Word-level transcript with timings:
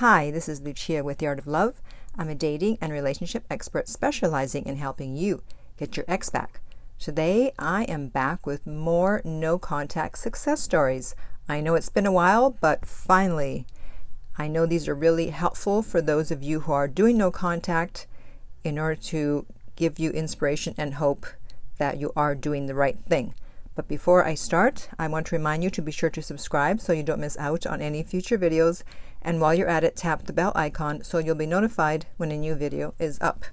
Hi, 0.00 0.30
this 0.30 0.46
is 0.46 0.60
Lucia 0.60 1.02
with 1.02 1.16
The 1.16 1.26
Art 1.26 1.38
of 1.38 1.46
Love. 1.46 1.80
I'm 2.18 2.28
a 2.28 2.34
dating 2.34 2.76
and 2.82 2.92
relationship 2.92 3.46
expert 3.48 3.88
specializing 3.88 4.66
in 4.66 4.76
helping 4.76 5.16
you 5.16 5.42
get 5.78 5.96
your 5.96 6.04
ex 6.06 6.28
back. 6.28 6.60
Today, 6.98 7.52
I 7.58 7.84
am 7.84 8.08
back 8.08 8.44
with 8.46 8.66
more 8.66 9.22
no 9.24 9.58
contact 9.58 10.18
success 10.18 10.60
stories. 10.60 11.14
I 11.48 11.62
know 11.62 11.74
it's 11.76 11.88
been 11.88 12.04
a 12.04 12.12
while, 12.12 12.50
but 12.60 12.84
finally, 12.84 13.64
I 14.36 14.48
know 14.48 14.66
these 14.66 14.86
are 14.86 14.94
really 14.94 15.30
helpful 15.30 15.80
for 15.80 16.02
those 16.02 16.30
of 16.30 16.42
you 16.42 16.60
who 16.60 16.72
are 16.72 16.88
doing 16.88 17.16
no 17.16 17.30
contact 17.30 18.06
in 18.64 18.78
order 18.78 19.00
to 19.04 19.46
give 19.76 19.98
you 19.98 20.10
inspiration 20.10 20.74
and 20.76 20.96
hope 20.96 21.24
that 21.78 21.96
you 21.96 22.12
are 22.14 22.34
doing 22.34 22.66
the 22.66 22.74
right 22.74 22.98
thing. 23.08 23.32
But 23.76 23.88
before 23.88 24.24
I 24.24 24.34
start, 24.34 24.88
I 24.98 25.06
want 25.06 25.26
to 25.26 25.36
remind 25.36 25.62
you 25.62 25.68
to 25.68 25.82
be 25.82 25.92
sure 25.92 26.08
to 26.08 26.22
subscribe 26.22 26.80
so 26.80 26.94
you 26.94 27.02
don't 27.02 27.20
miss 27.20 27.36
out 27.36 27.66
on 27.66 27.82
any 27.82 28.02
future 28.02 28.38
videos. 28.38 28.82
And 29.20 29.38
while 29.38 29.54
you're 29.54 29.68
at 29.68 29.84
it, 29.84 29.96
tap 29.96 30.24
the 30.24 30.32
bell 30.32 30.50
icon 30.56 31.04
so 31.04 31.18
you'll 31.18 31.34
be 31.34 31.46
notified 31.46 32.06
when 32.16 32.32
a 32.32 32.38
new 32.38 32.54
video 32.54 32.94
is 32.98 33.18
up. 33.20 33.44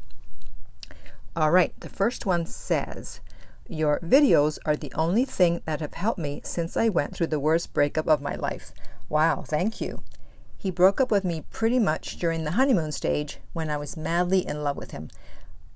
All 1.36 1.52
right, 1.52 1.78
the 1.82 1.90
first 1.90 2.26
one 2.26 2.46
says, 2.46 3.20
Your 3.68 4.00
videos 4.00 4.60
are 4.66 4.78
the 4.78 4.94
only 4.94 5.26
thing 5.26 5.62
that 5.66 5.82
have 5.82 5.96
helped 5.96 6.20
me 6.20 6.40
since 6.46 6.78
I 6.78 6.88
went 6.88 7.16
through 7.16 7.28
the 7.28 7.40
worst 7.40 7.74
breakup 7.74 8.08
of 8.08 8.22
my 8.22 8.36
life. 8.36 8.72
Wow, 9.10 9.44
thank 9.46 9.82
you. 9.82 10.04
He 10.56 10.72
broke 10.72 11.02
up 11.02 11.12
with 11.12 11.26
me 11.26 11.44
pretty 11.52 11.80
much 11.80 12.16
during 12.18 12.46
the 12.46 12.52
honeymoon 12.52 12.94
stage 12.94 13.40
when 13.52 13.70
I 13.70 13.76
was 13.76 13.98
madly 13.98 14.48
in 14.48 14.64
love 14.64 14.78
with 14.78 14.92
him. 14.92 15.10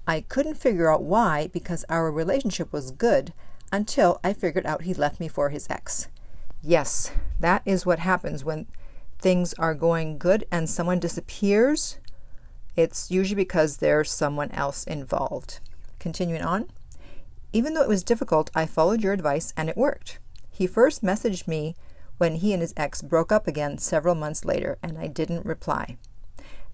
I 0.07 0.21
couldn't 0.21 0.55
figure 0.55 0.89
out 0.89 1.03
why 1.03 1.49
because 1.51 1.83
our 1.89 2.09
relationship 2.09 2.71
was 2.71 2.91
good, 2.91 3.33
until 3.71 4.19
I 4.23 4.33
figured 4.33 4.65
out 4.65 4.83
he 4.83 4.93
left 4.93 5.19
me 5.19 5.27
for 5.27 5.49
his 5.49 5.67
ex. 5.69 6.07
Yes, 6.61 7.11
that 7.39 7.61
is 7.65 7.85
what 7.85 7.99
happens 7.99 8.43
when 8.43 8.67
things 9.19 9.53
are 9.55 9.73
going 9.73 10.17
good 10.17 10.45
and 10.51 10.69
someone 10.69 10.99
disappears. 10.99 11.97
It's 12.75 13.09
usually 13.09 13.35
because 13.35 13.77
there's 13.77 14.11
someone 14.11 14.51
else 14.51 14.83
involved. 14.83 15.59
Continuing 15.99 16.41
on. 16.41 16.69
Even 17.53 17.73
though 17.73 17.81
it 17.81 17.89
was 17.89 18.03
difficult, 18.03 18.51
I 18.53 18.65
followed 18.65 19.01
your 19.01 19.13
advice 19.13 19.53
and 19.57 19.69
it 19.69 19.77
worked. 19.77 20.19
He 20.51 20.67
first 20.67 21.03
messaged 21.03 21.47
me 21.47 21.75
when 22.17 22.35
he 22.35 22.53
and 22.53 22.61
his 22.61 22.73
ex 22.75 23.01
broke 23.01 23.31
up 23.31 23.47
again 23.47 23.77
several 23.77 24.15
months 24.15 24.43
later, 24.43 24.77
and 24.81 24.97
I 24.97 25.07
didn't 25.07 25.45
reply. 25.45 25.97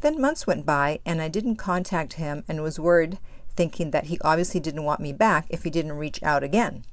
Then 0.02 0.20
months 0.20 0.48
went 0.48 0.66
by, 0.66 1.00
and 1.06 1.22
I 1.22 1.28
didn't 1.28 1.58
contact 1.58 2.14
him 2.14 2.44
and 2.48 2.62
was 2.62 2.80
worried 2.80 3.20
thinking 3.56 3.92
that 3.92 4.06
he 4.06 4.20
obviously 4.22 4.60
didn't 4.60 4.84
want 4.84 5.00
me 5.00 5.14
back 5.14 5.46
if 5.50 5.64
he 5.64 5.70
didn't 5.70 5.94
reach 5.94 6.22
out 6.24 6.44
again. 6.44 6.84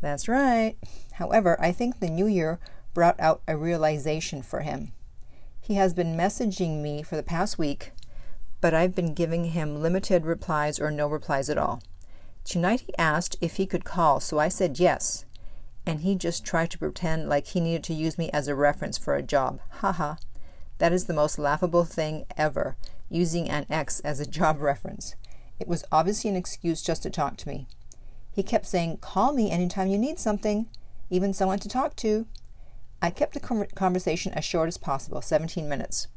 That's 0.00 0.28
right. 0.28 0.76
However, 1.14 1.56
I 1.60 1.72
think 1.72 2.00
the 2.00 2.10
new 2.10 2.26
year 2.26 2.58
brought 2.94 3.18
out 3.18 3.42
a 3.48 3.56
realization 3.56 4.42
for 4.42 4.60
him. 4.60 4.92
He 5.60 5.74
has 5.74 5.94
been 5.94 6.16
messaging 6.16 6.82
me 6.82 7.02
for 7.02 7.16
the 7.16 7.22
past 7.22 7.58
week, 7.58 7.92
but 8.60 8.74
I've 8.74 8.94
been 8.94 9.14
giving 9.14 9.46
him 9.46 9.82
limited 9.82 10.24
replies 10.24 10.78
or 10.78 10.90
no 10.90 11.08
replies 11.08 11.50
at 11.50 11.58
all. 11.58 11.82
Tonight 12.44 12.82
he 12.82 12.96
asked 12.96 13.36
if 13.40 13.56
he 13.56 13.66
could 13.66 13.84
call, 13.84 14.20
so 14.20 14.38
I 14.38 14.48
said 14.48 14.78
yes, 14.78 15.24
and 15.84 16.00
he 16.00 16.14
just 16.14 16.44
tried 16.44 16.70
to 16.70 16.78
pretend 16.78 17.28
like 17.28 17.48
he 17.48 17.60
needed 17.60 17.84
to 17.84 17.94
use 17.94 18.16
me 18.16 18.30
as 18.30 18.48
a 18.48 18.54
reference 18.54 18.98
for 18.98 19.14
a 19.14 19.22
job. 19.22 19.60
Haha. 19.80 20.16
That 20.78 20.92
is 20.92 21.06
the 21.06 21.14
most 21.14 21.38
laughable 21.38 21.84
thing 21.84 22.26
ever, 22.36 22.76
using 23.08 23.48
an 23.48 23.66
ex 23.70 24.00
as 24.00 24.20
a 24.20 24.26
job 24.26 24.60
reference. 24.60 25.16
It 25.58 25.68
was 25.68 25.84
obviously 25.90 26.30
an 26.30 26.36
excuse 26.36 26.82
just 26.82 27.02
to 27.04 27.10
talk 27.10 27.36
to 27.38 27.48
me. 27.48 27.66
He 28.30 28.42
kept 28.42 28.66
saying, 28.66 28.98
Call 28.98 29.32
me 29.32 29.50
anytime 29.50 29.88
you 29.88 29.98
need 29.98 30.18
something, 30.18 30.68
even 31.10 31.32
someone 31.32 31.58
to 31.60 31.68
talk 31.68 31.96
to. 31.96 32.26
I 33.00 33.10
kept 33.10 33.34
the 33.34 33.68
conversation 33.74 34.32
as 34.32 34.44
short 34.44 34.68
as 34.68 34.78
possible 34.78 35.22
17 35.22 35.68
minutes. 35.68 36.08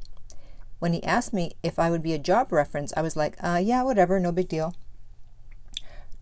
When 0.80 0.94
he 0.94 1.04
asked 1.04 1.34
me 1.34 1.54
if 1.62 1.78
I 1.78 1.90
would 1.90 2.02
be 2.02 2.14
a 2.14 2.20
job 2.20 2.52
reference, 2.52 2.94
I 2.96 3.02
was 3.02 3.16
like, 3.16 3.36
uh, 3.44 3.62
yeah, 3.62 3.84
whatever, 3.84 4.20
no 4.20 4.32
big 4.32 4.48
deal. 4.48 4.76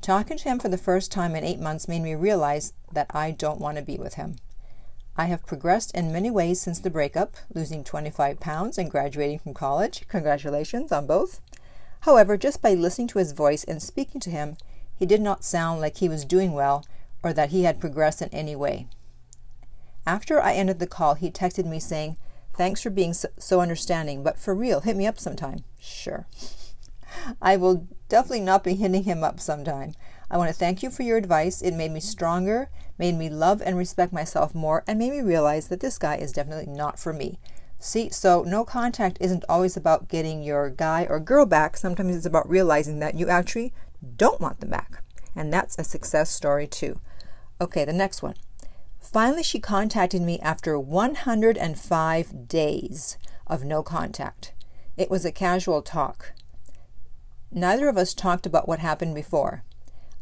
Talking 0.02 0.38
to 0.38 0.44
him 0.44 0.60
for 0.60 0.70
the 0.70 0.78
first 0.78 1.12
time 1.12 1.36
in 1.36 1.44
eight 1.44 1.60
months 1.60 1.88
made 1.88 2.02
me 2.02 2.16
realize 2.16 2.74
that 2.92 3.08
I 3.14 3.32
don't 3.32 3.60
want 3.60 3.78
to 3.78 3.84
be 3.84 3.98
with 3.98 4.16
him. 4.16 4.38
I 5.16 5.26
have 5.26 5.46
progressed 5.46 5.96
in 5.96 6.14
many 6.14 6.30
ways 6.30 6.62
since 6.62 6.80
the 6.80 6.92
breakup, 6.92 7.36
losing 7.54 7.84
25 7.84 8.40
pounds 8.40 8.78
and 8.78 8.92
graduating 8.92 9.40
from 9.40 9.56
college. 9.56 10.08
Congratulations 10.08 10.92
on 10.92 11.08
both. 11.08 11.42
However, 12.02 12.38
just 12.38 12.62
by 12.62 12.74
listening 12.74 13.08
to 13.10 13.20
his 13.20 13.32
voice 13.32 13.64
and 13.64 13.82
speaking 13.82 14.22
to 14.22 14.30
him, 14.30 14.58
he 14.96 15.06
did 15.06 15.22
not 15.22 15.44
sound 15.44 15.82
like 15.82 15.98
he 15.98 16.10
was 16.10 16.26
doing 16.26 16.54
well 16.54 16.86
or 17.24 17.34
that 17.34 17.50
he 17.50 17.64
had 17.64 17.80
progressed 17.80 18.22
in 18.22 18.30
any 18.30 18.56
way. 18.56 18.88
After 20.06 20.42
I 20.42 20.54
ended 20.54 20.80
the 20.80 20.88
call, 20.88 21.16
he 21.16 21.30
texted 21.30 21.66
me 21.66 21.80
saying, 21.80 22.18
Thanks 22.56 22.82
for 22.82 22.90
being 22.90 23.14
so, 23.14 23.62
understanding, 23.62 24.24
but 24.24 24.40
for 24.40 24.56
real, 24.56 24.80
hit 24.80 24.96
me 24.96 25.06
up 25.06 25.20
sometime. 25.20 25.64
Sure. 25.80 26.26
I 27.42 27.56
will 27.56 27.88
definitely 28.10 28.42
not 28.42 28.64
be 28.64 28.74
hitting 28.74 29.04
him 29.04 29.24
up 29.24 29.40
sometime. 29.40 29.94
I 30.32 30.38
want 30.38 30.50
to 30.50 30.58
thank 30.58 30.82
you 30.82 30.90
for 30.90 31.04
your 31.04 31.18
advice. 31.18 31.62
It 31.62 31.74
made 31.76 31.92
me 31.92 32.00
stronger, 32.00 32.70
made 32.98 33.16
me 33.16 33.30
love 33.30 33.62
and 33.62 33.78
respect 33.78 34.12
myself 34.12 34.56
more, 34.56 34.84
and 34.88 34.98
made 34.98 35.12
me 35.12 35.22
realize 35.22 35.68
that 35.68 35.82
this 35.82 36.00
guy 36.00 36.16
is 36.16 36.32
definitely 36.32 36.74
not 36.74 37.00
for 37.00 37.14
me. 37.14 37.38
See, 37.80 38.10
so 38.10 38.44
no 38.44 38.66
contact 38.66 39.18
isn't 39.22 39.46
always 39.48 39.78
about 39.78 40.08
getting 40.08 40.42
your 40.42 40.70
guy 40.70 41.06
or 41.10 41.20
girl 41.20 41.46
back. 41.46 41.78
Sometimes 41.78 42.16
it's 42.16 42.26
about 42.26 42.50
realizing 42.50 43.00
that 43.00 43.16
you 43.16 43.30
actually 43.30 43.74
don't 44.16 44.42
want 44.42 44.60
them 44.60 44.70
back. 44.70 45.04
And 45.36 45.54
that's 45.54 45.78
a 45.78 45.84
success 45.84 46.30
story 46.30 46.66
too. 46.68 47.00
Okay, 47.62 47.86
the 47.86 47.94
next 47.94 48.22
one. 48.24 48.36
Finally, 49.00 49.44
she 49.44 49.60
contacted 49.60 50.22
me 50.22 50.40
after 50.40 50.80
105 50.80 52.48
days 52.48 53.18
of 53.46 53.64
no 53.64 53.84
contact. 53.84 54.54
It 54.98 55.10
was 55.10 55.24
a 55.24 55.32
casual 55.32 55.82
talk. 55.82 56.34
Neither 57.52 57.88
of 57.88 57.98
us 57.98 58.14
talked 58.14 58.46
about 58.46 58.68
what 58.68 58.80
happened 58.80 59.16
before. 59.16 59.64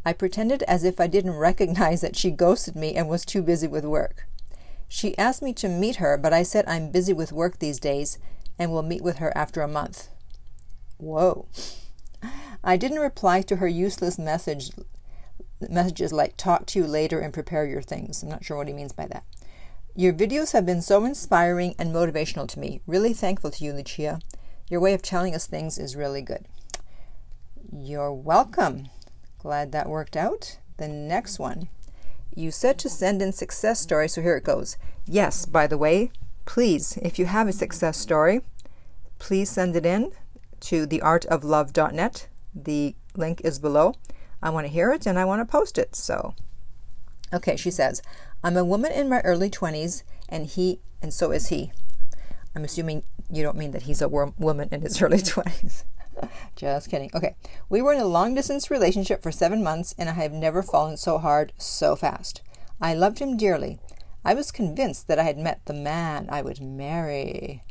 I 0.06 0.14
pretended 0.14 0.62
as 0.64 0.84
if 0.84 1.00
I 1.00 1.08
didn't 1.08 1.38
recognize 1.38 2.02
that 2.02 2.16
she 2.16 2.30
ghosted 2.46 2.76
me 2.76 2.96
and 2.96 3.10
was 3.10 3.26
too 3.26 3.42
busy 3.42 3.68
with 3.68 3.86
work. 3.86 4.28
She 4.88 5.18
asked 5.18 5.42
me 5.42 5.54
to 5.54 5.68
meet 5.68 5.98
her, 5.98 6.18
but 6.18 6.34
I 6.34 6.44
said 6.44 6.66
I'm 6.68 6.92
busy 6.92 7.14
with 7.14 7.32
work 7.32 7.60
these 7.60 7.80
days 7.80 8.18
and 8.58 8.72
will 8.72 8.84
meet 8.84 9.02
with 9.02 9.18
her 9.18 9.36
after 9.38 9.62
a 9.62 9.68
month. 9.68 10.10
Whoa. 10.98 11.48
I 12.64 12.78
didn't 12.78 13.00
reply 13.00 13.42
to 13.44 13.58
her 13.58 13.68
useless 13.68 14.18
message 14.18 14.72
messages 15.70 16.12
like 16.12 16.36
talk 16.36 16.66
to 16.68 16.80
you 16.80 16.86
later 16.86 17.20
and 17.20 17.34
prepare 17.34 17.66
your 17.66 17.82
things. 17.82 18.22
I'm 18.22 18.30
not 18.30 18.44
sure 18.44 18.58
what 18.58 18.68
he 18.68 18.74
means 18.74 18.92
by 18.92 19.08
that. 19.08 19.24
Your 19.96 20.14
videos 20.14 20.52
have 20.52 20.66
been 20.66 20.82
so 20.82 21.06
inspiring 21.06 21.76
and 21.80 21.94
motivational 21.94 22.48
to 22.50 22.60
me. 22.60 22.82
Really 22.86 23.14
thankful 23.14 23.52
to 23.52 23.64
you, 23.64 23.72
Lucia. 23.72 24.20
Your 24.70 24.82
way 24.82 24.94
of 24.94 25.02
telling 25.02 25.34
us 25.34 25.48
things 25.48 25.78
is 25.78 25.96
really 25.96 26.22
good. 26.22 26.46
You're 27.72 28.12
welcome. 28.12 28.90
Glad 29.38 29.72
that 29.72 29.88
worked 29.88 30.18
out. 30.18 30.58
The 30.78 30.88
next 30.88 31.40
one. 31.40 31.70
You 32.36 32.52
said 32.52 32.78
to 32.80 32.90
send 32.90 33.22
in 33.22 33.32
success 33.32 33.80
stories, 33.80 34.14
so 34.14 34.22
here 34.22 34.36
it 34.36 34.44
goes. 34.44 34.78
Yes, 35.06 35.46
by 35.46 35.68
the 35.68 35.78
way, 35.78 36.12
please, 36.46 36.98
if 37.02 37.18
you 37.18 37.28
have 37.28 37.48
a 37.48 37.54
success 37.54 37.98
story, 37.98 38.42
please 39.20 39.50
send 39.50 39.76
it 39.78 39.86
in 39.86 40.12
to 40.60 40.86
theartoflove.net. 40.86 42.28
The 42.54 42.96
link 43.16 43.42
is 43.46 43.58
below. 43.58 43.96
I 44.42 44.50
want 44.50 44.68
to 44.68 44.74
hear 44.74 44.92
it 44.92 45.06
and 45.06 45.18
I 45.18 45.24
want 45.24 45.40
to 45.42 45.52
post 45.52 45.78
it. 45.78 45.96
So, 45.96 46.36
okay, 47.34 47.56
she 47.56 47.72
says, 47.72 48.02
I'm 48.44 48.58
a 48.58 48.66
woman 48.66 48.92
in 48.92 49.08
my 49.08 49.22
early 49.22 49.50
20s 49.50 50.04
and 50.28 50.46
he, 50.46 50.82
and 51.02 51.14
so 51.14 51.32
is 51.32 51.48
he. 51.48 51.72
I'm 52.54 52.66
assuming 52.66 53.04
you 53.32 53.44
don't 53.44 53.58
mean 53.58 53.72
that 53.72 53.84
he's 53.84 54.02
a 54.02 54.10
woman 54.10 54.70
in 54.72 54.82
his 54.82 55.02
early 55.02 55.20
20s. 55.20 55.84
Just 56.56 56.90
kidding. 56.90 57.10
Okay. 57.14 57.36
We 57.70 57.82
were 57.82 57.94
in 57.94 58.00
a 58.00 58.06
long 58.06 58.36
distance 58.36 58.72
relationship 58.72 59.22
for 59.22 59.32
seven 59.32 59.64
months, 59.64 59.96
and 59.98 60.10
I 60.10 60.14
have 60.14 60.34
never 60.34 60.62
fallen 60.64 60.98
so 60.98 61.18
hard 61.18 61.54
so 61.58 61.96
fast. 61.96 62.42
I 62.82 62.94
loved 62.94 63.20
him 63.20 63.38
dearly. 63.38 63.80
I 64.24 64.34
was 64.34 64.52
convinced 64.52 65.08
that 65.08 65.20
I 65.20 65.24
had 65.24 65.38
met 65.38 65.62
the 65.66 65.74
man 65.74 66.28
I 66.30 66.42
would 66.42 66.62
marry. 66.62 67.64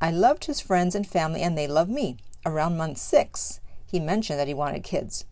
I 0.00 0.10
loved 0.10 0.46
his 0.46 0.60
friends 0.60 0.94
and 0.94 1.06
family, 1.06 1.42
and 1.42 1.56
they 1.56 1.66
loved 1.66 1.90
me. 1.90 2.16
Around 2.46 2.78
month 2.78 2.98
six, 2.98 3.60
he 3.86 4.00
mentioned 4.00 4.38
that 4.38 4.48
he 4.48 4.54
wanted 4.54 4.82
kids. 4.82 5.26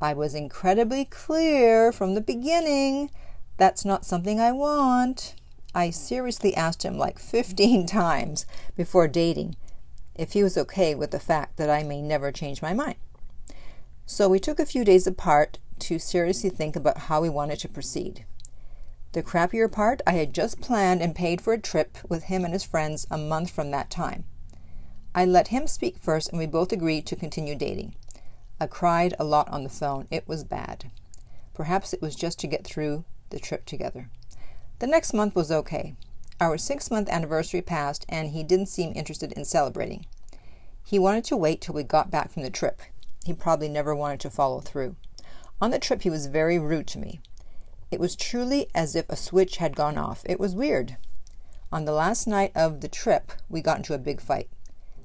I 0.00 0.12
was 0.12 0.34
incredibly 0.34 1.06
clear 1.06 1.90
from 1.90 2.14
the 2.14 2.20
beginning 2.20 3.10
that's 3.56 3.84
not 3.86 4.04
something 4.04 4.38
I 4.38 4.52
want. 4.52 5.34
I 5.74 5.88
seriously 5.88 6.54
asked 6.54 6.84
him 6.84 6.98
like 6.98 7.18
15 7.18 7.86
times 7.88 8.44
before 8.76 9.08
dating 9.08 9.56
if 10.18 10.32
he 10.32 10.42
was 10.42 10.58
okay 10.58 10.94
with 10.94 11.10
the 11.10 11.20
fact 11.20 11.56
that 11.56 11.70
I 11.70 11.82
may 11.82 12.02
never 12.02 12.32
change 12.32 12.62
my 12.62 12.74
mind. 12.74 12.96
So 14.04 14.28
we 14.28 14.38
took 14.38 14.60
a 14.60 14.66
few 14.66 14.84
days 14.84 15.06
apart 15.06 15.58
to 15.80 15.98
seriously 15.98 16.50
think 16.50 16.76
about 16.76 16.98
how 16.98 17.20
we 17.20 17.28
wanted 17.28 17.58
to 17.60 17.68
proceed. 17.68 18.24
The 19.12 19.22
crappier 19.22 19.70
part, 19.70 20.02
I 20.06 20.12
had 20.12 20.34
just 20.34 20.60
planned 20.60 21.00
and 21.00 21.14
paid 21.14 21.40
for 21.40 21.52
a 21.52 21.58
trip 21.58 21.98
with 22.08 22.24
him 22.24 22.44
and 22.44 22.52
his 22.52 22.64
friends 22.64 23.06
a 23.10 23.18
month 23.18 23.50
from 23.50 23.70
that 23.70 23.90
time. 23.90 24.24
I 25.14 25.24
let 25.24 25.48
him 25.48 25.66
speak 25.66 25.98
first 25.98 26.28
and 26.28 26.38
we 26.38 26.46
both 26.46 26.72
agreed 26.72 27.06
to 27.06 27.16
continue 27.16 27.54
dating. 27.54 27.94
I 28.60 28.66
cried 28.66 29.14
a 29.18 29.24
lot 29.24 29.48
on 29.48 29.64
the 29.64 29.70
phone. 29.70 30.06
It 30.10 30.28
was 30.28 30.44
bad. 30.44 30.90
Perhaps 31.54 31.92
it 31.92 32.02
was 32.02 32.14
just 32.14 32.38
to 32.40 32.46
get 32.46 32.64
through 32.64 33.04
the 33.30 33.40
trip 33.40 33.64
together. 33.64 34.10
The 34.78 34.86
next 34.86 35.14
month 35.14 35.34
was 35.34 35.50
okay. 35.50 35.96
Our 36.38 36.58
six 36.58 36.90
month 36.90 37.08
anniversary 37.08 37.62
passed, 37.62 38.04
and 38.10 38.28
he 38.28 38.42
didn't 38.42 38.66
seem 38.66 38.92
interested 38.94 39.32
in 39.32 39.46
celebrating. 39.46 40.04
He 40.84 40.98
wanted 40.98 41.24
to 41.24 41.36
wait 41.36 41.62
till 41.62 41.74
we 41.74 41.82
got 41.82 42.10
back 42.10 42.30
from 42.30 42.42
the 42.42 42.50
trip. 42.50 42.82
He 43.24 43.32
probably 43.32 43.70
never 43.70 43.94
wanted 43.94 44.20
to 44.20 44.30
follow 44.30 44.60
through. 44.60 44.96
On 45.62 45.70
the 45.70 45.78
trip, 45.78 46.02
he 46.02 46.10
was 46.10 46.26
very 46.26 46.58
rude 46.58 46.86
to 46.88 46.98
me. 46.98 47.20
It 47.90 48.00
was 48.00 48.14
truly 48.14 48.68
as 48.74 48.94
if 48.94 49.08
a 49.08 49.16
switch 49.16 49.56
had 49.56 49.74
gone 49.74 49.96
off. 49.96 50.22
It 50.26 50.38
was 50.38 50.54
weird. 50.54 50.98
On 51.72 51.86
the 51.86 51.92
last 51.92 52.26
night 52.26 52.52
of 52.54 52.82
the 52.82 52.88
trip, 52.88 53.32
we 53.48 53.62
got 53.62 53.78
into 53.78 53.94
a 53.94 53.98
big 53.98 54.20
fight. 54.20 54.50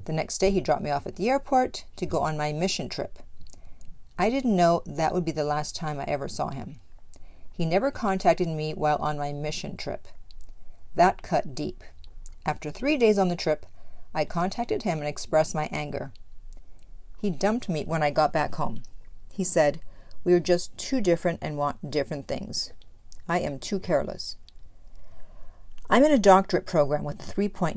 The 0.06 0.14
next 0.14 0.40
day, 0.40 0.52
he 0.52 0.60
dropped 0.60 0.84
me 0.84 0.90
off 0.90 1.08
at 1.08 1.16
the 1.16 1.30
airport 1.30 1.86
to 1.96 2.06
go 2.06 2.20
on 2.20 2.36
my 2.36 2.52
mission 2.52 2.90
trip. 2.90 3.20
I 4.20 4.30
didn't 4.30 4.56
know 4.56 4.84
that 4.86 5.14
would 5.14 5.24
be 5.24 5.32
the 5.32 5.46
last 5.46 5.78
time 5.78 6.00
I 6.00 6.04
ever 6.04 6.28
saw 6.28 6.50
him. 6.50 6.80
He 7.54 7.66
never 7.66 7.90
contacted 7.90 8.50
me 8.50 8.74
while 8.74 8.98
on 8.98 9.18
my 9.18 9.32
mission 9.32 9.78
trip. 9.78 10.08
That 10.96 11.22
cut 11.22 11.56
deep. 11.56 11.84
After 12.46 12.72
three 12.72 12.98
days 12.98 13.18
on 13.18 13.30
the 13.30 13.36
trip, 13.36 13.66
I 14.14 14.26
contacted 14.26 14.84
him 14.84 15.00
and 15.00 15.08
expressed 15.08 15.56
my 15.56 15.70
anger. 15.72 16.12
He 17.22 17.30
dumped 17.30 17.70
me 17.70 17.84
when 17.86 18.04
I 18.04 18.10
got 18.10 18.34
back 18.34 18.56
home. 18.56 18.84
He 19.32 19.44
said, 19.44 19.80
We 20.24 20.34
are 20.34 20.40
just 20.40 20.76
too 20.78 21.00
different 21.00 21.40
and 21.42 21.58
want 21.58 21.92
different 21.92 22.28
things. 22.28 22.74
I 23.30 23.40
am 23.40 23.60
too 23.60 23.80
careless. 23.80 24.38
I'm 25.90 26.04
in 26.04 26.12
a 26.12 26.18
doctorate 26.18 26.66
program 26.66 27.04
with 27.04 27.22
a 27.22 27.34
3.95 27.34 27.76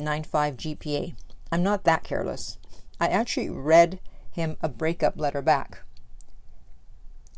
GPA. 0.56 1.14
I'm 1.52 1.62
not 1.62 1.84
that 1.84 2.04
careless. 2.04 2.58
I 3.00 3.08
actually 3.08 3.50
read 3.50 4.00
him 4.30 4.56
a 4.60 4.68
breakup 4.68 5.18
letter 5.18 5.42
back. 5.42 5.82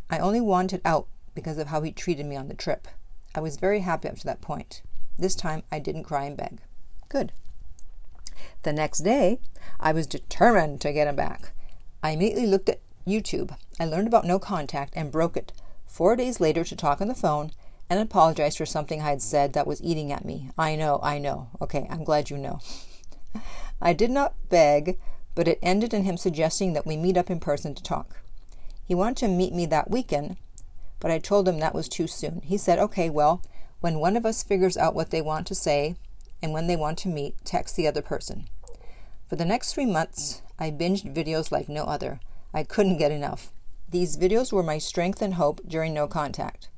I 0.09 0.19
only 0.19 0.41
wanted 0.41 0.81
out 0.85 1.09
because 1.35 1.59
of 1.59 1.69
how 1.69 1.83
he 1.83 1.93
treated 1.93 2.27
me 2.27 2.37
on 2.37 2.49
the 2.49 2.55
trip. 2.55 2.89
I 3.35 3.41
was 3.41 3.57
very 3.57 3.81
happy 3.81 4.09
up 4.09 4.17
to 4.17 4.25
that 4.25 4.41
point. 4.41 4.83
This 5.19 5.35
time 5.35 5.63
I 5.73 5.79
didn't 5.79 6.05
cry 6.05 6.25
and 6.25 6.37
beg. 6.37 6.59
Good. 7.09 7.33
The 8.63 8.73
next 8.73 9.01
day, 9.01 9.39
I 9.81 9.93
was 9.93 10.07
determined 10.07 10.81
to 10.81 10.93
get 10.93 11.09
him 11.09 11.17
back. 11.17 11.53
I 12.03 12.11
immediately 12.11 12.47
looked 12.47 12.69
at 12.69 12.81
YouTube. 13.07 13.57
I 13.81 13.85
learned 13.85 14.09
about 14.09 14.25
no 14.25 14.39
contact 14.39 14.93
and 14.97 15.13
broke 15.13 15.37
it 15.37 15.53
four 15.87 16.17
days 16.17 16.41
later 16.41 16.65
to 16.65 16.77
talk 16.77 17.01
on 17.01 17.09
the 17.09 17.15
phone 17.15 17.53
and 17.89 18.01
apologize 18.01 18.57
for 18.57 18.67
something 18.67 19.01
I 19.01 19.11
had 19.11 19.23
said 19.23 19.53
that 19.53 19.67
was 19.67 19.83
eating 19.83 20.13
at 20.13 20.25
me. 20.25 20.51
I 20.59 20.77
know, 20.77 20.99
I 21.03 21.19
know. 21.19 21.49
Okay, 21.61 21.87
I'm 21.89 22.05
glad 22.05 22.31
you 22.31 22.37
know. 22.37 22.61
I 23.81 23.93
did 23.93 24.11
not 24.11 24.35
beg, 24.49 24.99
but 25.35 25.49
it 25.49 25.59
ended 25.63 25.95
in 25.95 26.05
him 26.05 26.17
suggesting 26.17 26.73
that 26.73 26.87
we 26.87 26.97
meet 26.97 27.17
up 27.17 27.31
in 27.31 27.41
person 27.41 27.75
to 27.75 27.83
talk. 27.83 28.17
He 28.85 28.95
wanted 28.95 29.19
to 29.19 29.29
meet 29.29 29.53
me 29.53 29.67
that 29.67 29.91
weekend, 29.91 30.37
but 31.01 31.11
I 31.11 31.19
told 31.19 31.49
him 31.49 31.61
that 31.61 31.75
was 31.75 31.89
too 31.89 32.07
soon. 32.07 32.41
He 32.43 32.57
said, 32.57 32.79
okay, 32.79 33.11
well, 33.11 33.43
when 33.81 33.99
one 33.99 34.17
of 34.17 34.27
us 34.27 34.43
figures 34.43 34.77
out 34.77 34.95
what 34.95 35.11
they 35.11 35.23
want 35.23 35.47
to 35.47 35.55
say 35.55 35.97
and 36.43 36.53
when 36.53 36.67
they 36.67 36.77
want 36.77 36.99
to 36.99 37.09
meet, 37.09 37.35
text 37.45 37.77
the 37.77 37.87
other 37.87 38.03
person. 38.03 38.49
For 39.29 39.37
the 39.37 39.45
next 39.45 39.73
three 39.73 39.87
months, 39.87 40.43
I 40.59 40.71
binged 40.71 41.15
videos 41.15 41.51
like 41.51 41.69
no 41.69 41.85
other. 41.85 42.21
I 42.55 42.63
couldn't 42.63 42.99
get 42.99 43.11
enough. 43.13 43.53
These 43.89 44.17
videos 44.17 44.53
were 44.53 44.63
my 44.63 44.79
strength 44.79 45.23
and 45.23 45.35
hope 45.35 45.61
during 45.67 45.95
no 45.95 46.07
contact. 46.07 46.69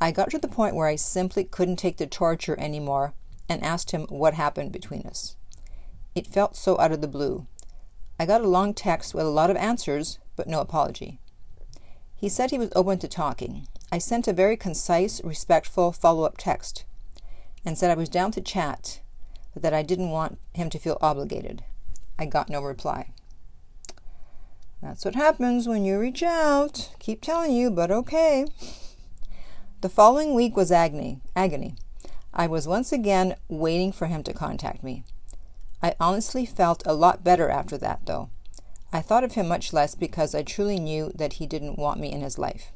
I 0.00 0.12
got 0.12 0.30
to 0.30 0.38
the 0.38 0.48
point 0.48 0.74
where 0.74 0.88
I 0.88 0.96
simply 0.96 1.44
couldn't 1.44 1.76
take 1.76 1.96
the 1.96 2.06
torture 2.06 2.58
anymore 2.58 3.14
and 3.48 3.62
asked 3.62 3.92
him 3.92 4.06
what 4.08 4.34
happened 4.34 4.72
between 4.72 5.02
us. 5.02 5.36
It 6.14 6.26
felt 6.26 6.56
so 6.56 6.78
out 6.78 6.92
of 6.92 7.00
the 7.00 7.08
blue. 7.08 7.46
I 8.18 8.26
got 8.26 8.40
a 8.40 8.48
long 8.48 8.74
text 8.74 9.14
with 9.14 9.24
a 9.24 9.30
lot 9.30 9.50
of 9.50 9.56
answers, 9.56 10.18
but 10.36 10.48
no 10.48 10.60
apology. 10.60 11.18
He 12.14 12.28
said 12.28 12.50
he 12.50 12.58
was 12.58 12.72
open 12.74 12.98
to 13.00 13.08
talking. 13.08 13.68
I 13.90 13.98
sent 13.98 14.26
a 14.26 14.32
very 14.32 14.56
concise, 14.56 15.22
respectful 15.22 15.92
follow 15.92 16.24
up 16.24 16.36
text 16.38 16.84
and 17.64 17.78
said 17.78 17.90
I 17.90 17.94
was 17.94 18.08
down 18.08 18.32
to 18.32 18.40
chat, 18.40 19.00
but 19.52 19.62
that 19.62 19.74
I 19.74 19.82
didn't 19.82 20.10
want 20.10 20.38
him 20.54 20.70
to 20.70 20.78
feel 20.78 20.98
obligated. 21.00 21.64
I 22.18 22.26
got 22.26 22.48
no 22.48 22.62
reply. 22.62 23.10
That's 24.82 25.04
what 25.04 25.14
happens 25.14 25.66
when 25.66 25.84
you 25.84 25.98
reach 25.98 26.22
out. 26.22 26.90
Keep 26.98 27.22
telling 27.22 27.52
you, 27.52 27.70
but 27.70 27.90
okay. 27.90 28.46
The 29.80 29.88
following 29.88 30.34
week 30.34 30.56
was 30.56 30.70
agony. 30.70 31.20
Agony. 31.34 31.74
I 32.32 32.46
was 32.46 32.68
once 32.68 32.92
again 32.92 33.34
waiting 33.48 33.92
for 33.92 34.06
him 34.06 34.22
to 34.24 34.32
contact 34.32 34.82
me. 34.82 35.04
I 35.82 35.94
honestly 35.98 36.44
felt 36.44 36.82
a 36.86 36.94
lot 36.94 37.24
better 37.24 37.48
after 37.48 37.78
that, 37.78 38.00
though. 38.06 38.30
I 38.92 39.00
thought 39.00 39.24
of 39.24 39.32
him 39.32 39.48
much 39.48 39.72
less 39.72 39.94
because 39.94 40.34
I 40.34 40.42
truly 40.42 40.78
knew 40.78 41.12
that 41.14 41.34
he 41.34 41.46
didn't 41.46 41.78
want 41.78 42.00
me 42.00 42.12
in 42.12 42.20
his 42.20 42.38
life. 42.38 42.72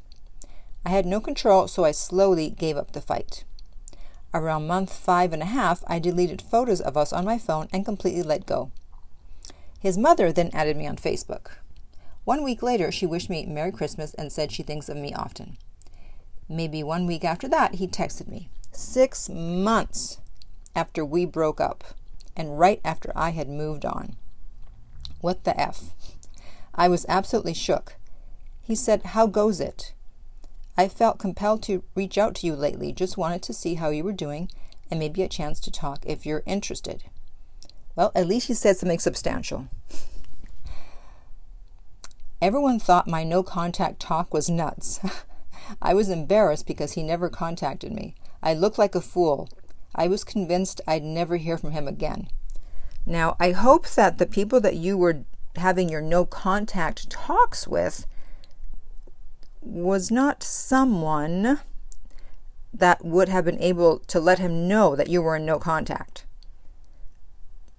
I 0.85 0.91
had 0.91 1.07
no 1.07 1.21
control, 1.21 1.69
so 1.69 1.85
I 1.85 1.93
slowly 1.93 2.51
gave 2.51 2.77
up 2.77 2.93
the 2.93 3.01
fight. 3.01 3.45
Around 4.33 4.67
month 4.67 4.93
five 4.93 5.33
and 5.33 5.43
a 5.43 5.47
half, 5.47 5.83
I 5.87 5.99
deleted 5.99 6.41
photos 6.41 6.81
of 6.81 6.97
us 6.97 7.13
on 7.13 7.25
my 7.25 7.39
phone 7.39 7.69
and 7.73 7.85
completely 7.85 8.23
let 8.23 8.47
go. 8.47 8.71
His 9.81 9.99
mother 9.99 10.33
then 10.33 10.51
added 10.53 10.77
me 10.77 10.87
on 10.87 10.97
Facebook. 10.97 11.53
One 12.25 12.45
week 12.45 12.63
later, 12.63 12.93
she 12.93 13.07
wished 13.07 13.31
me 13.31 13.47
Merry 13.47 13.73
Christmas 13.73 14.15
and 14.15 14.31
said 14.31 14.53
she 14.53 14.63
thinks 14.63 14.89
of 14.89 14.97
me 14.97 15.13
often. 15.13 15.57
Maybe 16.49 16.83
one 16.83 17.07
week 17.07 17.25
after 17.25 17.49
that, 17.49 17.77
he 17.77 17.89
texted 17.89 18.29
me. 18.29 18.51
Six 18.73 19.29
months 19.29 20.19
after 20.77 21.05
we 21.05 21.25
broke 21.25 21.61
up, 21.61 21.83
and 22.37 22.59
right 22.59 22.81
after 22.85 23.13
I 23.17 23.31
had 23.31 23.49
moved 23.49 23.85
on. 23.85 24.17
What 25.21 25.45
the 25.45 25.59
F? 25.61 25.95
I 26.75 26.89
was 26.89 27.07
absolutely 27.09 27.55
shook. 27.55 27.97
He 28.63 28.75
said, 28.75 29.03
How 29.03 29.27
goes 29.27 29.61
it? 29.61 29.93
I 30.81 30.89
felt 30.89 31.19
compelled 31.19 31.63
to 31.65 31.85
reach 31.95 32.17
out 32.17 32.35
to 32.37 32.47
you 32.47 32.57
lately. 32.57 32.91
Just 32.91 33.19
wanted 33.19 33.43
to 33.43 33.53
see 33.53 33.75
how 33.75 33.91
you 33.91 34.03
were 34.03 34.15
doing 34.15 34.51
and 34.91 34.99
maybe 34.99 35.23
a 35.23 35.29
chance 35.29 35.61
to 35.61 35.71
talk 35.71 36.07
if 36.07 36.25
you're 36.25 36.43
interested. 36.47 37.05
Well, 37.95 38.11
at 38.15 38.27
least 38.27 38.49
you 38.49 38.55
said 38.55 38.79
something 38.79 38.99
substantial. 38.99 39.69
Everyone 42.41 42.79
thought 42.79 43.07
my 43.07 43.25
no 43.25 43.43
contact 43.43 44.01
talk 44.01 44.33
was 44.33 44.49
nuts. 44.49 45.01
I 45.83 45.93
was 45.93 46.09
embarrassed 46.09 46.67
because 46.67 46.93
he 46.93 47.03
never 47.03 47.29
contacted 47.29 47.93
me. 47.93 48.15
I 48.43 48.55
looked 48.55 48.79
like 48.79 48.95
a 48.95 49.03
fool. 49.03 49.51
I 49.95 50.09
was 50.09 50.25
convinced 50.25 50.81
I'd 50.89 51.05
never 51.05 51.37
hear 51.37 51.59
from 51.59 51.73
him 51.73 51.89
again. 51.89 52.29
Now, 53.05 53.37
I 53.39 53.51
hope 53.51 53.87
that 53.91 54.17
the 54.17 54.25
people 54.25 54.63
that 54.63 54.77
you 54.77 54.97
were 54.97 55.25
having 55.57 55.91
your 55.91 56.01
no 56.01 56.25
contact 56.25 57.11
talks 57.11 57.69
with 57.69 58.07
was 59.61 60.11
not 60.11 60.43
someone 60.43 61.61
that 62.73 63.05
would 63.05 63.29
have 63.29 63.45
been 63.45 63.61
able 63.61 63.99
to 63.99 64.21
let 64.21 64.39
him 64.39 64.69
know 64.69 64.95
that 64.95 65.09
you 65.09 65.21
were 65.21 65.37
in 65.37 65.45
no 65.45 65.59
contact. 65.59 66.25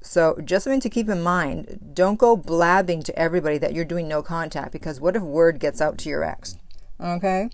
So, 0.03 0.37
just 0.43 0.63
something 0.63 0.79
to 0.81 0.89
keep 0.89 1.09
in 1.09 1.21
mind 1.21 1.91
don't 1.93 2.17
go 2.17 2.35
blabbing 2.35 3.03
to 3.03 3.17
everybody 3.17 3.57
that 3.59 3.73
you're 3.73 3.85
doing 3.85 4.07
no 4.07 4.23
contact 4.23 4.71
because 4.71 4.99
what 4.99 5.15
if 5.15 5.21
word 5.21 5.59
gets 5.59 5.79
out 5.79 5.97
to 5.99 6.09
your 6.09 6.23
ex? 6.23 6.57
Okay? 6.99 7.49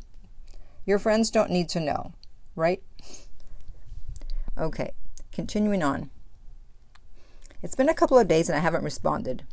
Your 0.86 0.98
friends 0.98 1.30
don't 1.30 1.52
need 1.52 1.68
to 1.70 1.82
know, 1.82 2.14
right? 2.56 2.82
Okay, 4.58 4.94
continuing 5.32 5.84
on. 5.84 6.10
It's 7.62 7.76
been 7.76 7.90
a 7.90 7.94
couple 7.94 8.18
of 8.18 8.28
days 8.28 8.50
and 8.50 8.58
I 8.58 8.62
haven't 8.62 8.84
responded. 8.84 9.44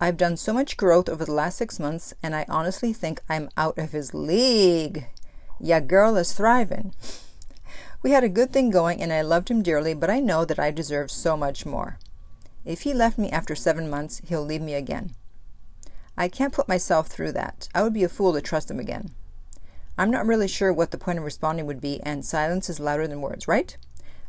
I've 0.00 0.16
done 0.16 0.36
so 0.36 0.52
much 0.52 0.76
growth 0.76 1.08
over 1.08 1.24
the 1.24 1.32
last 1.32 1.58
six 1.58 1.80
months, 1.80 2.14
and 2.22 2.34
I 2.34 2.46
honestly 2.48 2.92
think 2.92 3.20
I'm 3.28 3.50
out 3.56 3.78
of 3.78 3.90
his 3.90 4.14
league. 4.14 5.06
Yeah, 5.58 5.80
girl 5.80 6.16
is 6.16 6.32
thriving. 6.32 6.94
We 8.00 8.12
had 8.12 8.22
a 8.22 8.28
good 8.28 8.52
thing 8.52 8.70
going, 8.70 9.02
and 9.02 9.12
I 9.12 9.22
loved 9.22 9.50
him 9.50 9.60
dearly, 9.60 9.94
but 9.94 10.08
I 10.08 10.20
know 10.20 10.44
that 10.44 10.58
I 10.58 10.70
deserve 10.70 11.10
so 11.10 11.36
much 11.36 11.66
more. 11.66 11.98
If 12.64 12.82
he 12.82 12.94
left 12.94 13.18
me 13.18 13.28
after 13.30 13.56
seven 13.56 13.90
months, 13.90 14.22
he'll 14.28 14.44
leave 14.44 14.62
me 14.62 14.74
again. 14.74 15.14
I 16.16 16.28
can't 16.28 16.52
put 16.52 16.68
myself 16.68 17.08
through 17.08 17.32
that. 17.32 17.68
I 17.74 17.82
would 17.82 17.92
be 17.92 18.04
a 18.04 18.08
fool 18.08 18.32
to 18.34 18.40
trust 18.40 18.70
him 18.70 18.78
again. 18.78 19.10
I'm 19.96 20.12
not 20.12 20.26
really 20.26 20.46
sure 20.46 20.72
what 20.72 20.92
the 20.92 20.98
point 20.98 21.18
of 21.18 21.24
responding 21.24 21.66
would 21.66 21.80
be, 21.80 22.00
and 22.02 22.24
silence 22.24 22.70
is 22.70 22.78
louder 22.78 23.08
than 23.08 23.20
words, 23.20 23.48
right? 23.48 23.76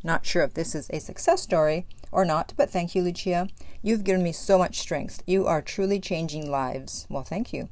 Not 0.04 0.26
sure 0.26 0.44
if 0.44 0.54
this 0.54 0.76
is 0.76 0.90
a 0.90 1.00
success 1.00 1.42
story 1.42 1.86
or 2.12 2.26
not, 2.26 2.54
but 2.56 2.70
thank 2.70 2.96
you, 2.96 3.04
Lucia. 3.04 3.50
You've 3.82 4.04
given 4.04 4.24
me 4.24 4.32
so 4.32 4.58
much 4.58 4.80
strength. 4.80 5.22
You 5.26 5.46
are 5.46 5.62
truly 5.62 6.00
changing 6.00 6.50
lives. 6.50 7.06
Well, 7.10 7.24
thank 7.24 7.54
you. 7.54 7.70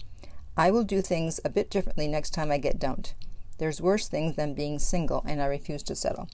I 0.55 0.72
will 0.72 0.84
do 0.84 1.01
things 1.01 1.39
a 1.46 1.50
bit 1.50 1.69
differently 1.69 2.07
next 2.07 2.31
time 2.31 2.51
I 2.51 2.57
get 2.57 2.79
dumped. 2.79 3.13
There's 3.57 3.81
worse 3.81 4.07
things 4.07 4.36
than 4.36 4.53
being 4.53 4.79
single, 4.79 5.24
and 5.27 5.41
I 5.41 5.46
refuse 5.46 5.84
to 5.84 5.96
settle. 5.96 6.29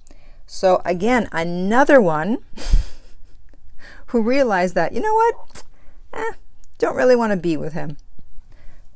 So, 0.45 0.81
again, 0.83 1.29
another 1.31 2.01
one 2.01 2.39
who 4.07 4.21
realized 4.21 4.75
that, 4.75 4.93
you 4.93 5.01
know 5.01 5.13
what? 5.13 5.63
Eh, 6.13 6.31
don't 6.77 6.95
really 6.95 7.15
want 7.15 7.31
to 7.31 7.37
be 7.37 7.55
with 7.55 7.73
him. 7.73 7.97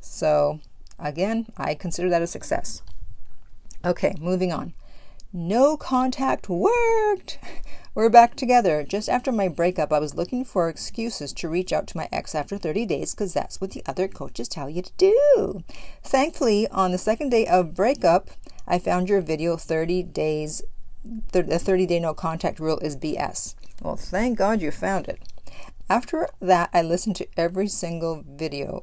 So, 0.00 0.60
again, 0.98 1.46
I 1.56 1.74
consider 1.74 2.08
that 2.10 2.22
a 2.22 2.26
success. 2.26 2.82
Okay, 3.84 4.14
moving 4.20 4.52
on. 4.52 4.74
No 5.40 5.76
contact 5.76 6.48
worked. 6.48 7.38
We're 7.94 8.08
back 8.10 8.34
together. 8.34 8.82
Just 8.82 9.08
after 9.08 9.30
my 9.30 9.46
breakup, 9.46 9.92
I 9.92 10.00
was 10.00 10.16
looking 10.16 10.44
for 10.44 10.68
excuses 10.68 11.32
to 11.34 11.48
reach 11.48 11.72
out 11.72 11.86
to 11.86 11.96
my 11.96 12.08
ex 12.10 12.34
after 12.34 12.58
30 12.58 12.86
days 12.86 13.14
because 13.14 13.34
that's 13.34 13.60
what 13.60 13.70
the 13.70 13.84
other 13.86 14.08
coaches 14.08 14.48
tell 14.48 14.68
you 14.68 14.82
to 14.82 14.90
do. 14.98 15.62
Thankfully, 16.02 16.66
on 16.70 16.90
the 16.90 16.98
second 16.98 17.28
day 17.28 17.46
of 17.46 17.76
breakup, 17.76 18.30
I 18.66 18.80
found 18.80 19.08
your 19.08 19.20
video 19.20 19.56
30 19.56 20.02
days 20.02 20.60
the 21.04 21.44
30 21.44 21.86
day 21.86 22.00
no 22.00 22.14
contact 22.14 22.58
rule 22.58 22.80
is 22.80 22.96
BS. 22.96 23.54
Well, 23.80 23.94
thank 23.94 24.38
God 24.38 24.60
you 24.60 24.72
found 24.72 25.06
it. 25.06 25.22
After 25.88 26.28
that, 26.40 26.68
I 26.74 26.82
listened 26.82 27.14
to 27.14 27.28
every 27.36 27.68
single 27.68 28.24
video 28.28 28.82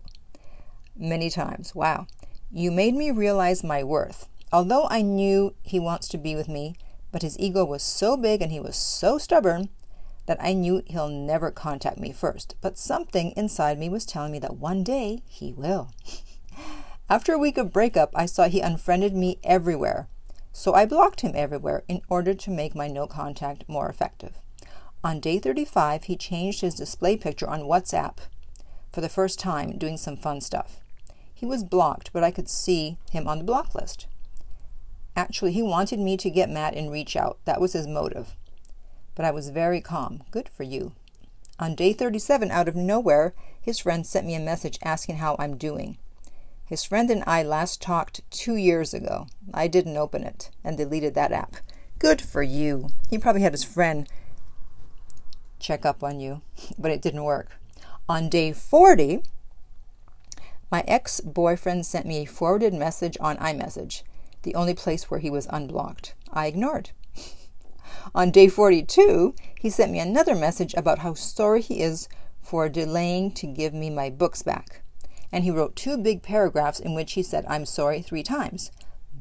many 0.95 1.29
times. 1.29 1.75
Wow. 1.75 2.07
You 2.49 2.71
made 2.71 2.95
me 2.95 3.11
realize 3.11 3.61
my 3.61 3.83
worth. 3.83 4.29
Although 4.55 4.87
I 4.89 5.01
knew 5.01 5.53
he 5.63 5.81
wants 5.81 6.07
to 6.07 6.17
be 6.17 6.33
with 6.33 6.47
me, 6.47 6.77
but 7.11 7.23
his 7.23 7.37
ego 7.37 7.65
was 7.65 7.83
so 7.83 8.15
big 8.15 8.41
and 8.41 8.53
he 8.53 8.59
was 8.61 8.77
so 8.77 9.17
stubborn 9.17 9.67
that 10.27 10.37
I 10.39 10.53
knew 10.53 10.81
he'll 10.85 11.09
never 11.09 11.51
contact 11.51 11.99
me 11.99 12.13
first. 12.13 12.55
But 12.61 12.77
something 12.77 13.31
inside 13.31 13.77
me 13.77 13.89
was 13.89 14.05
telling 14.05 14.31
me 14.31 14.39
that 14.39 14.55
one 14.55 14.81
day 14.81 15.23
he 15.27 15.51
will. 15.51 15.91
After 17.09 17.33
a 17.33 17.37
week 17.37 17.57
of 17.57 17.73
breakup, 17.73 18.11
I 18.15 18.25
saw 18.25 18.47
he 18.47 18.61
unfriended 18.61 19.13
me 19.13 19.39
everywhere. 19.43 20.07
So 20.53 20.73
I 20.73 20.85
blocked 20.85 21.19
him 21.19 21.33
everywhere 21.35 21.83
in 21.89 22.01
order 22.07 22.33
to 22.33 22.49
make 22.49 22.73
my 22.73 22.87
no 22.87 23.07
contact 23.07 23.67
more 23.67 23.89
effective. 23.89 24.35
On 25.03 25.19
day 25.19 25.37
35, 25.37 26.05
he 26.05 26.15
changed 26.15 26.61
his 26.61 26.75
display 26.75 27.17
picture 27.17 27.49
on 27.49 27.63
WhatsApp 27.63 28.19
for 28.93 29.01
the 29.01 29.09
first 29.09 29.37
time, 29.37 29.77
doing 29.77 29.97
some 29.97 30.15
fun 30.15 30.39
stuff. 30.39 30.79
He 31.33 31.45
was 31.45 31.65
blocked, 31.65 32.13
but 32.13 32.23
I 32.23 32.31
could 32.31 32.47
see 32.47 32.97
him 33.11 33.27
on 33.27 33.39
the 33.39 33.43
block 33.43 33.75
list. 33.75 34.07
Actually, 35.15 35.53
he 35.53 35.61
wanted 35.61 35.99
me 35.99 36.17
to 36.17 36.29
get 36.29 36.49
mad 36.49 36.73
and 36.73 36.91
reach 36.91 37.15
out. 37.15 37.37
That 37.45 37.61
was 37.61 37.73
his 37.73 37.87
motive. 37.87 38.35
But 39.15 39.25
I 39.25 39.31
was 39.31 39.49
very 39.49 39.81
calm. 39.81 40.23
Good 40.31 40.49
for 40.49 40.63
you. 40.63 40.93
On 41.57 41.73
day 41.73 41.93
37, 41.93 42.51
out 42.51 42.67
of 42.67 42.75
nowhere, 42.75 43.33
his 43.61 43.79
friend 43.79 44.05
sent 44.05 44.27
me 44.27 44.35
a 44.35 44.39
message 44.39 44.77
asking 44.83 45.17
how 45.17 45.37
I'm 45.39 45.55
doing. 45.55 45.97
His 46.65 46.83
friend 46.83 47.09
and 47.09 47.23
I 47.25 47.43
last 47.43 47.81
talked 47.81 48.21
two 48.29 48.55
years 48.55 48.93
ago. 48.93 49.27
I 49.53 49.67
didn't 49.67 49.97
open 49.97 50.23
it 50.23 50.49
and 50.63 50.75
deleted 50.75 51.13
that 51.15 51.31
app. 51.31 51.57
Good 51.99 52.21
for 52.21 52.43
you. 52.43 52.89
He 53.09 53.17
probably 53.17 53.43
had 53.43 53.53
his 53.53 53.63
friend 53.63 54.09
check 55.59 55.85
up 55.85 56.03
on 56.03 56.19
you, 56.19 56.41
but 56.77 56.91
it 56.91 57.01
didn't 57.01 57.23
work. 57.23 57.51
On 58.09 58.29
day 58.29 58.51
40, 58.51 59.23
my 60.71 60.83
ex 60.87 61.21
boyfriend 61.21 61.85
sent 61.85 62.05
me 62.05 62.17
a 62.17 62.25
forwarded 62.25 62.73
message 62.73 63.17
on 63.19 63.37
iMessage, 63.37 64.03
the 64.45 64.55
only 64.55 64.73
place 64.73 65.11
where 65.11 65.19
he 65.19 65.29
was 65.29 65.47
unblocked. 65.49 66.13
I 66.31 66.47
ignored. 66.47 66.91
on 68.15 68.31
day 68.31 68.47
42, 68.47 69.35
he 69.59 69.69
sent 69.69 69.91
me 69.91 69.99
another 69.99 70.35
message 70.35 70.73
about 70.75 70.99
how 70.99 71.13
sorry 71.13 71.61
he 71.61 71.81
is 71.81 72.07
for 72.41 72.69
delaying 72.69 73.31
to 73.33 73.47
give 73.47 73.73
me 73.73 73.89
my 73.89 74.09
books 74.09 74.41
back 74.41 74.83
and 75.35 75.43
he 75.43 75.51
wrote 75.51 75.75
two 75.75 75.97
big 75.97 76.23
paragraphs 76.23 76.79
in 76.79 76.93
which 76.93 77.11
he 77.11 77.21
said, 77.21 77.45
I'm 77.49 77.65
sorry, 77.65 78.01
three 78.01 78.23
times. 78.23 78.71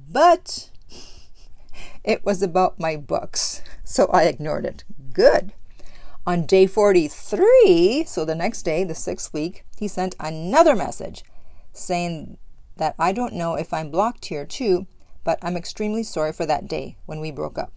But 0.08 0.70
it 2.04 2.24
was 2.24 2.40
about 2.40 2.78
my 2.78 2.96
books, 2.96 3.62
so 3.82 4.06
I 4.12 4.24
ignored 4.24 4.64
it. 4.64 4.84
Good. 5.12 5.52
On 6.24 6.46
day 6.46 6.68
43, 6.68 8.04
so 8.06 8.24
the 8.24 8.36
next 8.36 8.62
day, 8.62 8.84
the 8.84 8.94
sixth 8.94 9.32
week, 9.32 9.64
he 9.76 9.88
sent 9.88 10.14
another 10.20 10.76
message 10.76 11.24
saying 11.72 12.38
that 12.76 12.94
I 12.96 13.10
don't 13.10 13.34
know 13.34 13.56
if 13.56 13.74
I'm 13.74 13.90
blocked 13.90 14.26
here 14.26 14.46
too, 14.46 14.86
but 15.24 15.38
I'm 15.42 15.56
extremely 15.56 16.02
sorry 16.02 16.32
for 16.32 16.46
that 16.46 16.68
day 16.68 16.96
when 17.06 17.20
we 17.20 17.30
broke 17.30 17.58
up. 17.58 17.72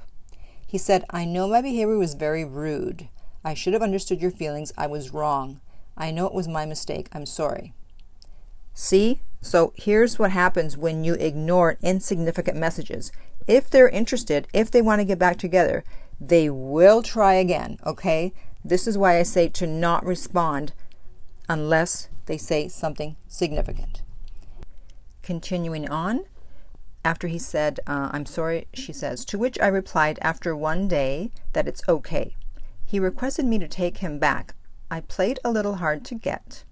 He 0.67 0.77
said, 0.77 1.05
I 1.09 1.23
know 1.23 1.47
my 1.47 1.61
behavior 1.61 1.97
was 1.97 2.13
very 2.13 2.43
rude. 2.43 3.07
I 3.43 3.53
should 3.53 3.73
have 3.73 3.81
understood 3.81 4.21
your 4.21 4.31
feelings. 4.31 4.73
I 4.77 4.87
was 4.87 5.13
wrong. 5.13 5.61
I 5.97 6.11
know 6.11 6.27
it 6.27 6.33
was 6.33 6.47
my 6.47 6.65
mistake. 6.65 7.07
I'm 7.13 7.25
sorry. 7.25 7.73
See? 8.73 9.21
So 9.41 9.71
here's 9.77 10.19
what 10.19 10.31
happens 10.31 10.77
when 10.77 11.03
you 11.05 11.13
ignore 11.13 11.77
insignificant 11.81 12.57
messages. 12.57 13.11
If 13.47 13.69
they're 13.69 13.87
interested, 13.87 14.47
if 14.53 14.69
they 14.69 14.81
want 14.81 14.99
to 14.99 15.05
get 15.05 15.17
back 15.17 15.37
together, 15.37 15.85
they 16.19 16.49
will 16.49 17.01
try 17.01 17.35
again, 17.35 17.79
okay? 17.85 18.33
This 18.65 18.87
is 18.87 18.97
why 18.97 19.17
I 19.17 19.23
say 19.23 19.47
to 19.49 19.67
not 19.67 20.05
respond 20.05 20.73
unless 21.47 22.09
they 22.25 22.37
say 22.37 22.67
something 22.67 23.15
significant. 23.27 24.01
Continuing 25.21 25.87
on, 25.87 26.25
after 27.07 27.29
he 27.29 27.39
said, 27.39 27.79
uh, 27.87 28.09
I'm 28.11 28.25
sorry, 28.25 28.67
she 28.73 28.91
says, 28.91 29.23
to 29.25 29.37
which 29.37 29.57
I 29.61 29.67
replied 29.67 30.19
after 30.21 30.53
one 30.53 30.89
day 30.89 31.31
that 31.53 31.65
it's 31.65 31.81
okay. 31.87 32.35
He 32.83 32.99
requested 32.99 33.45
me 33.45 33.57
to 33.59 33.67
take 33.69 33.99
him 33.99 34.19
back. 34.19 34.55
I 34.91 34.99
played 34.99 35.39
a 35.45 35.49
little 35.49 35.75
hard 35.75 36.03
to 36.03 36.15
get 36.15 36.65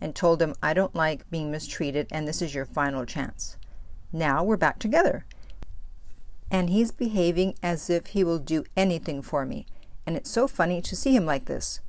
and 0.00 0.14
told 0.14 0.40
him, 0.40 0.54
I 0.62 0.72
don't 0.72 0.94
like 0.94 1.30
being 1.30 1.50
mistreated 1.50 2.06
and 2.10 2.26
this 2.26 2.40
is 2.40 2.54
your 2.54 2.64
final 2.64 3.04
chance. 3.04 3.58
Now 4.10 4.42
we're 4.42 4.56
back 4.56 4.78
together. 4.78 5.26
And 6.50 6.70
he's 6.70 6.90
behaving 6.90 7.54
as 7.62 7.90
if 7.90 8.06
he 8.06 8.24
will 8.24 8.38
do 8.38 8.64
anything 8.74 9.20
for 9.20 9.44
me. 9.44 9.66
And 10.06 10.16
it's 10.16 10.30
so 10.30 10.48
funny 10.48 10.80
to 10.80 10.96
see 10.96 11.14
him 11.14 11.26
like 11.26 11.44
this. 11.44 11.80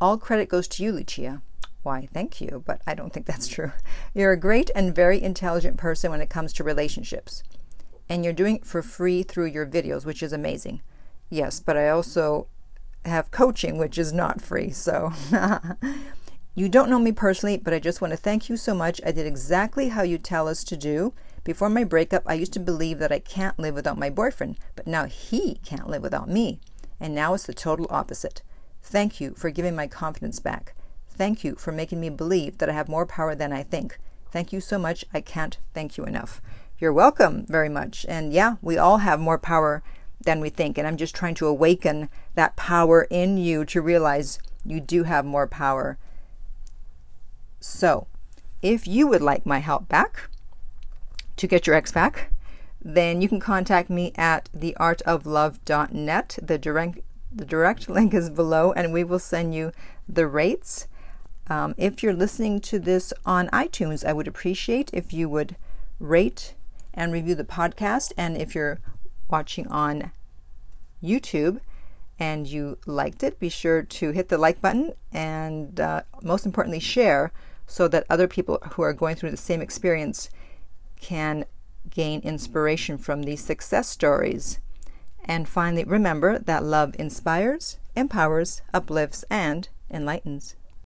All 0.00 0.16
credit 0.16 0.48
goes 0.48 0.68
to 0.68 0.82
you, 0.82 0.90
Lucia. 0.90 1.42
Why, 1.86 2.08
thank 2.12 2.40
you, 2.40 2.64
but 2.66 2.82
I 2.84 2.94
don't 2.94 3.12
think 3.12 3.26
that's 3.26 3.46
true. 3.46 3.70
You're 4.12 4.32
a 4.32 4.36
great 4.36 4.72
and 4.74 4.92
very 4.92 5.22
intelligent 5.22 5.76
person 5.76 6.10
when 6.10 6.20
it 6.20 6.28
comes 6.28 6.52
to 6.54 6.64
relationships. 6.64 7.44
And 8.08 8.24
you're 8.24 8.32
doing 8.32 8.56
it 8.56 8.66
for 8.66 8.82
free 8.82 9.22
through 9.22 9.46
your 9.46 9.64
videos, 9.64 10.04
which 10.04 10.20
is 10.20 10.32
amazing. 10.32 10.82
Yes, 11.30 11.60
but 11.60 11.76
I 11.76 11.88
also 11.90 12.48
have 13.04 13.30
coaching, 13.30 13.78
which 13.78 13.98
is 13.98 14.12
not 14.12 14.42
free. 14.42 14.70
So 14.70 15.12
You 16.56 16.68
don't 16.68 16.90
know 16.90 16.98
me 16.98 17.12
personally, 17.12 17.56
but 17.56 17.72
I 17.72 17.78
just 17.78 18.00
want 18.00 18.10
to 18.10 18.16
thank 18.16 18.48
you 18.48 18.56
so 18.56 18.74
much. 18.74 19.00
I 19.06 19.12
did 19.12 19.24
exactly 19.24 19.90
how 19.90 20.02
you 20.02 20.18
tell 20.18 20.48
us 20.48 20.64
to 20.64 20.76
do. 20.76 21.12
Before 21.44 21.70
my 21.70 21.84
breakup, 21.84 22.24
I 22.26 22.34
used 22.34 22.54
to 22.54 22.58
believe 22.58 22.98
that 22.98 23.12
I 23.12 23.20
can't 23.20 23.60
live 23.60 23.76
without 23.76 23.96
my 23.96 24.10
boyfriend, 24.10 24.58
but 24.74 24.88
now 24.88 25.04
he 25.04 25.60
can't 25.64 25.88
live 25.88 26.02
without 26.02 26.28
me. 26.28 26.58
And 26.98 27.14
now 27.14 27.34
it's 27.34 27.46
the 27.46 27.54
total 27.54 27.86
opposite. 27.90 28.42
Thank 28.82 29.20
you 29.20 29.34
for 29.36 29.50
giving 29.50 29.76
my 29.76 29.86
confidence 29.86 30.40
back. 30.40 30.75
Thank 31.16 31.44
you 31.44 31.54
for 31.56 31.72
making 31.72 32.00
me 32.00 32.10
believe 32.10 32.58
that 32.58 32.68
I 32.68 32.72
have 32.72 32.88
more 32.88 33.06
power 33.06 33.34
than 33.34 33.52
I 33.52 33.62
think. 33.62 33.98
Thank 34.30 34.52
you 34.52 34.60
so 34.60 34.78
much. 34.78 35.04
I 35.14 35.20
can't 35.20 35.58
thank 35.72 35.96
you 35.96 36.04
enough. 36.04 36.40
You're 36.78 36.92
welcome 36.92 37.46
very 37.48 37.68
much. 37.68 38.04
And 38.08 38.32
yeah, 38.32 38.56
we 38.60 38.76
all 38.76 38.98
have 38.98 39.18
more 39.18 39.38
power 39.38 39.82
than 40.20 40.40
we 40.40 40.50
think. 40.50 40.76
And 40.76 40.86
I'm 40.86 40.96
just 40.96 41.14
trying 41.14 41.34
to 41.36 41.46
awaken 41.46 42.10
that 42.34 42.56
power 42.56 43.06
in 43.10 43.38
you 43.38 43.64
to 43.66 43.80
realize 43.80 44.38
you 44.64 44.80
do 44.80 45.04
have 45.04 45.24
more 45.24 45.46
power 45.46 45.98
so, 47.66 48.06
if 48.62 48.86
you 48.86 49.06
would 49.08 49.22
like 49.22 49.44
my 49.44 49.58
help 49.58 49.88
back 49.88 50.28
to 51.36 51.46
get 51.46 51.66
your 51.66 51.76
ex 51.76 51.92
back, 51.92 52.32
then 52.80 53.20
you 53.20 53.28
can 53.28 53.40
contact 53.40 53.90
me 53.90 54.12
at 54.16 54.48
theartoflove.net. 54.56 56.38
The 56.40 56.58
direct 56.58 56.98
the 57.32 57.44
direct 57.44 57.88
link 57.96 58.14
is 58.14 58.30
below, 58.30 58.72
and 58.72 58.92
we 58.92 59.04
will 59.04 59.18
send 59.18 59.54
you 59.54 59.72
the 60.08 60.26
rates. 60.26 60.86
Um, 61.48 61.74
if 61.76 62.02
you're 62.02 62.14
listening 62.14 62.60
to 62.62 62.78
this 62.78 63.12
on 63.24 63.48
iTunes, 63.48 64.04
I 64.04 64.12
would 64.12 64.26
appreciate 64.26 64.90
if 64.92 65.12
you 65.12 65.28
would 65.28 65.56
rate 66.00 66.54
and 66.92 67.12
review 67.12 67.34
the 67.34 67.44
podcast. 67.44 68.12
And 68.16 68.36
if 68.36 68.54
you're 68.54 68.80
watching 69.28 69.66
on 69.68 70.10
YouTube 71.02 71.60
and 72.18 72.46
you 72.46 72.78
liked 72.86 73.22
it, 73.22 73.38
be 73.38 73.48
sure 73.48 73.82
to 73.82 74.10
hit 74.10 74.28
the 74.28 74.38
like 74.38 74.60
button 74.60 74.92
and 75.12 75.78
uh, 75.78 76.02
most 76.22 76.46
importantly, 76.46 76.80
share 76.80 77.32
so 77.66 77.86
that 77.88 78.06
other 78.08 78.26
people 78.26 78.58
who 78.72 78.82
are 78.82 78.92
going 78.92 79.16
through 79.16 79.30
the 79.30 79.36
same 79.36 79.60
experience 79.60 80.30
can 81.00 81.44
gain 81.90 82.20
inspiration 82.20 82.98
from 82.98 83.22
these 83.22 83.44
success 83.44 83.88
stories. 83.88 84.58
And 85.24 85.48
finally, 85.48 85.84
remember 85.84 86.38
that 86.38 86.64
love 86.64 86.94
inspires, 86.98 87.78
empowers, 87.94 88.62
uplifts, 88.72 89.24
and 89.30 89.68
enlightens. 89.90 90.56